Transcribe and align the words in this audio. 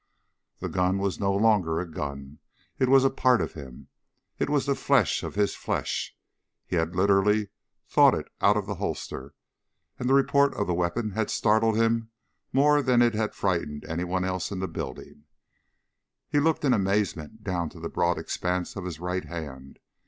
The 0.57 0.67
gun 0.67 0.97
was 0.97 1.19
no 1.19 1.31
longer 1.31 1.79
a 1.79 1.85
gun. 1.87 2.39
It 2.79 2.89
was 2.89 3.03
a 3.05 3.11
part 3.11 3.39
of 3.39 3.53
him. 3.53 3.89
It 4.39 4.49
was 4.49 4.65
flesh 4.65 5.21
of 5.21 5.35
his 5.35 5.53
flesh. 5.53 6.15
He 6.65 6.75
had 6.75 6.95
literally 6.95 7.49
thought 7.87 8.15
it 8.15 8.27
out 8.41 8.57
of 8.57 8.65
the 8.65 8.73
holster, 8.73 9.35
and 9.99 10.09
the 10.09 10.15
report 10.15 10.55
of 10.55 10.65
the 10.65 10.73
weapon 10.73 11.11
had 11.11 11.29
startled 11.29 11.77
him 11.77 12.09
more 12.51 12.81
than 12.81 13.03
it 13.03 13.13
had 13.13 13.35
frightened 13.35 13.85
anyone 13.85 14.25
else 14.25 14.49
in 14.49 14.57
the 14.57 14.67
building. 14.67 15.25
He 16.29 16.39
looked 16.39 16.65
in 16.65 16.73
amazement 16.73 17.43
down 17.43 17.69
to 17.69 17.79
the 17.79 17.87
broad 17.87 18.17
expanse 18.17 18.75
of 18.75 18.85
his 18.85 18.99
right 18.99 19.25
hand. 19.25 19.77